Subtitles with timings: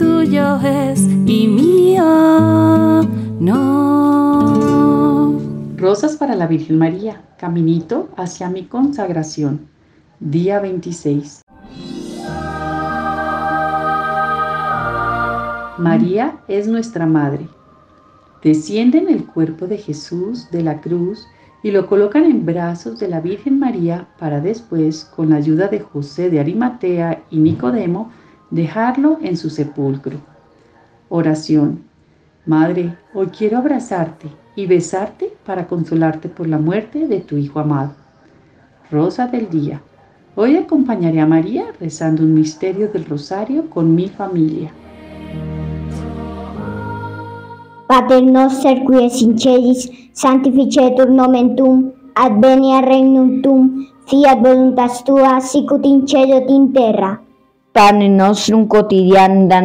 [0.00, 3.02] tuyo es y mío
[3.38, 5.38] no.
[5.76, 9.68] Rosas para la Virgen María, caminito hacia mi consagración.
[10.18, 11.42] Día 26.
[15.76, 17.46] María es nuestra Madre.
[18.42, 21.26] Descienden el cuerpo de Jesús de la cruz
[21.62, 25.80] y lo colocan en brazos de la Virgen María para después, con la ayuda de
[25.80, 28.10] José de Arimatea y Nicodemo,
[28.50, 30.18] dejarlo en su sepulcro.
[31.08, 31.84] Oración.
[32.46, 37.92] Madre, hoy quiero abrazarte y besarte para consolarte por la muerte de tu Hijo amado.
[38.90, 39.80] Rosa del Día.
[40.34, 44.72] Hoy acompañaré a María rezando un misterio del rosario con mi familia.
[47.86, 49.36] Pater noster qui es in
[50.12, 57.29] sanctificetur nomen tuum, advenia regnum tuum, fiat voluntas tua, sicut in cielo.
[57.72, 59.60] Pane nostrum quotidianum da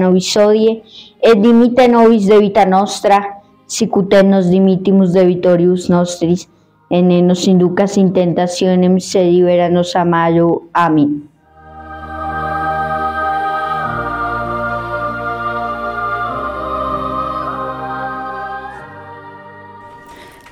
[1.22, 6.48] et dimite nobis debita nostra, sicut et nos dimittimus debitorius nostris,
[6.90, 10.70] en nos inducas in tentationem, sed liberanos a malo.
[10.74, 11.30] Amén.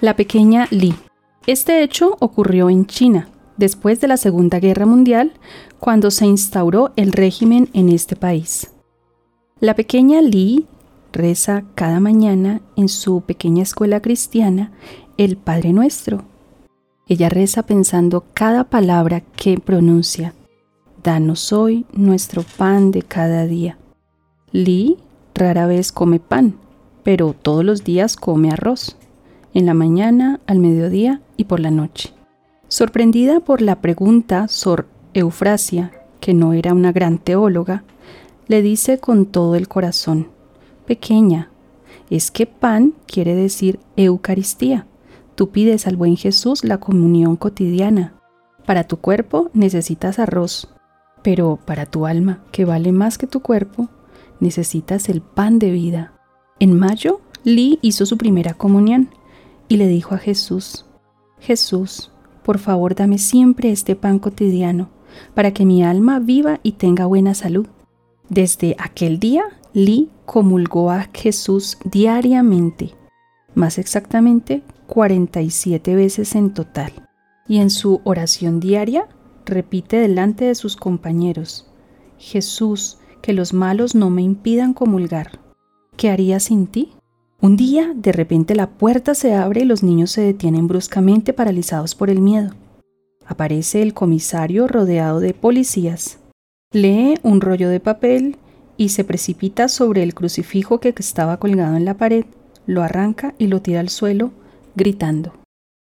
[0.02, 0.94] La pequeña Li.
[1.48, 5.34] Este hecho ocurrió en China, después de la Segunda Guerra Mundial,
[5.80, 8.72] cuando se instauró el régimen en este país.
[9.60, 10.68] La pequeña Li
[11.12, 14.72] reza cada mañana en su pequeña escuela cristiana
[15.18, 16.24] el Padre Nuestro.
[17.08, 20.34] Ella reza pensando cada palabra que pronuncia.
[21.04, 23.78] Danos hoy nuestro pan de cada día.
[24.52, 24.98] Li
[25.36, 26.56] rara vez come pan,
[27.04, 28.98] pero todos los días come arroz
[29.54, 32.14] en la mañana, al mediodía y por la noche.
[32.74, 37.84] Sorprendida por la pregunta, Sor Eufrasia, que no era una gran teóloga,
[38.48, 40.30] le dice con todo el corazón,
[40.88, 41.52] Pequeña,
[42.10, 44.88] es que pan quiere decir Eucaristía.
[45.36, 48.16] Tú pides al buen Jesús la comunión cotidiana.
[48.66, 50.68] Para tu cuerpo necesitas arroz,
[51.22, 53.90] pero para tu alma, que vale más que tu cuerpo,
[54.40, 56.14] necesitas el pan de vida.
[56.60, 59.10] En mayo, Lee hizo su primera comunión
[59.68, 60.88] y le dijo a Jesús,
[61.40, 62.10] Jesús,
[62.44, 64.90] por favor dame siempre este pan cotidiano,
[65.34, 67.68] para que mi alma viva y tenga buena salud.
[68.30, 69.44] Desde aquel día,
[69.74, 72.94] Lee comulgó a Jesús diariamente,
[73.56, 76.92] más exactamente 47 veces en total,
[77.48, 79.08] y en su oración diaria
[79.46, 81.68] repite delante de sus compañeros,
[82.18, 85.40] Jesús, que los malos no me impidan comulgar.
[85.98, 86.94] ¿Qué haría sin ti?
[87.44, 91.94] Un día, de repente la puerta se abre y los niños se detienen bruscamente paralizados
[91.94, 92.54] por el miedo.
[93.26, 96.20] Aparece el comisario rodeado de policías.
[96.72, 98.38] Lee un rollo de papel
[98.78, 102.24] y se precipita sobre el crucifijo que estaba colgado en la pared,
[102.66, 104.32] lo arranca y lo tira al suelo,
[104.78, 105.34] gritando.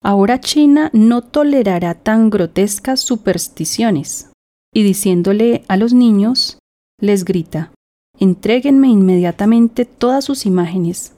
[0.03, 4.31] Ahora China no tolerará tan grotescas supersticiones.
[4.73, 6.57] Y diciéndole a los niños,
[6.99, 7.71] les grita,
[8.17, 11.13] entréguenme inmediatamente todas sus imágenes,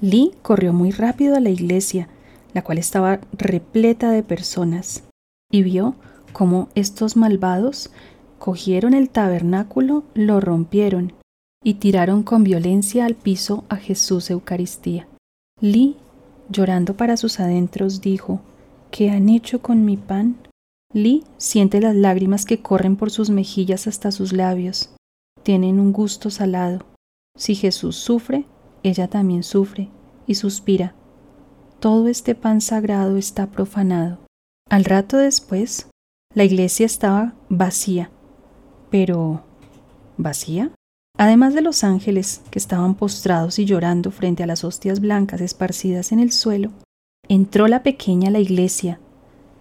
[0.00, 2.08] Lee corrió muy rápido a la iglesia,
[2.54, 5.04] la cual estaba repleta de personas,
[5.50, 5.96] y vio
[6.32, 7.90] cómo estos malvados
[8.38, 11.12] cogieron el tabernáculo, lo rompieron
[11.64, 15.08] y tiraron con violencia al piso a Jesús Eucaristía.
[15.60, 15.96] Lee,
[16.48, 18.40] llorando para sus adentros, dijo,
[18.90, 20.36] ¿Qué han hecho con mi pan?
[20.94, 24.90] Lee siente las lágrimas que corren por sus mejillas hasta sus labios.
[25.42, 26.86] Tienen un gusto salado.
[27.36, 28.44] Si Jesús sufre,
[28.82, 29.90] ella también sufre
[30.28, 30.94] y suspira.
[31.80, 34.18] Todo este pan sagrado está profanado.
[34.70, 35.88] Al rato después,
[36.34, 38.10] la iglesia estaba vacía.
[38.90, 39.42] Pero...
[40.16, 40.70] ¿vacía?
[41.16, 46.12] Además de los ángeles que estaban postrados y llorando frente a las hostias blancas esparcidas
[46.12, 46.70] en el suelo,
[47.28, 49.00] entró la pequeña a la iglesia,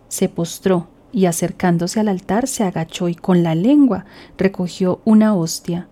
[0.07, 4.05] se postró y acercándose al altar se agachó y con la lengua
[4.37, 5.87] recogió una hostia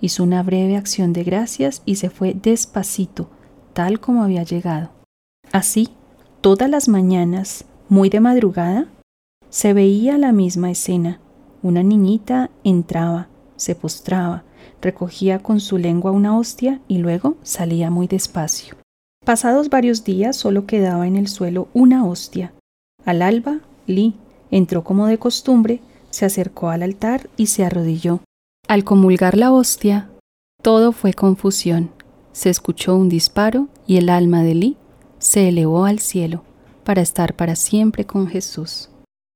[0.00, 3.28] hizo una breve acción de gracias y se fue despacito,
[3.76, 4.88] tal como había llegado.
[5.52, 5.90] Así,
[6.40, 8.86] todas las mañanas, muy de madrugada,
[9.50, 11.20] se veía la misma escena.
[11.62, 14.44] Una niñita entraba, se postraba,
[14.80, 18.76] recogía con su lengua una hostia y luego salía muy despacio.
[19.26, 22.54] Pasados varios días solo quedaba en el suelo una hostia.
[23.04, 24.14] Al alba, Lee
[24.50, 28.20] entró como de costumbre, se acercó al altar y se arrodilló.
[28.68, 30.08] Al comulgar la hostia,
[30.62, 31.90] todo fue confusión.
[32.36, 34.76] Se escuchó un disparo y el alma de Lee
[35.16, 36.42] se elevó al cielo
[36.84, 38.90] para estar para siempre con Jesús.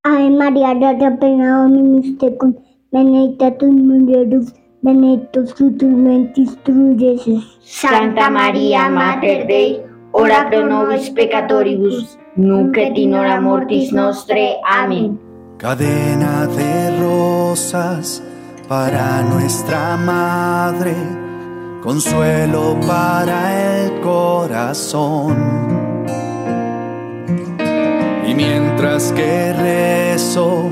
[0.04, 2.54] Ave María, gracia plena Dominus tecum,
[2.92, 4.52] benedicta mulieribus,
[4.82, 7.58] benedictus fructus ventris tu, Jesús.
[7.62, 9.80] Santa María, Mater Dei,
[10.12, 14.56] ora pro nobis peccatoribus, nunc et in hora mortis nostre.
[14.68, 15.18] Amén.
[15.56, 18.22] Cadena de rosas
[18.68, 20.94] para nuestra Madre,
[21.82, 25.36] consuelo para el corazón.
[28.26, 30.70] Y mientras que rezo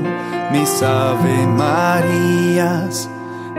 [0.51, 3.09] mis Ave Marías,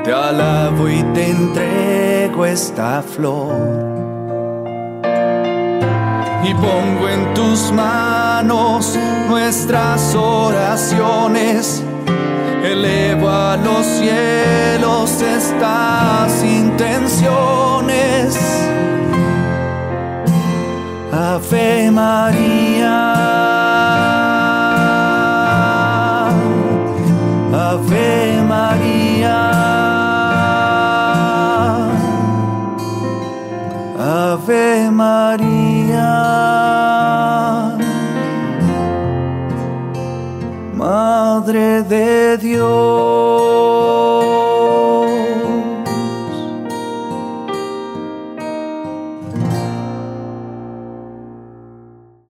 [0.04, 3.90] te alabo y te entrego esta flor.
[6.42, 8.96] Y pongo en tus manos
[9.28, 11.82] nuestras oraciones.
[12.64, 14.79] Elevo a los cielos
[15.20, 18.38] estas intenciones.
[21.12, 22.96] Ave María.
[27.52, 29.40] Ave María.
[33.98, 36.10] Ave María.
[40.74, 44.39] Madre de Dios.